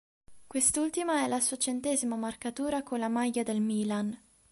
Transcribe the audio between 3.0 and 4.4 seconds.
maglia del Milan.